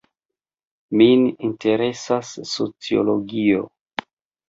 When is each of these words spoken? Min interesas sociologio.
Min 1.01 1.27
interesas 1.49 2.35
sociologio. 2.57 3.65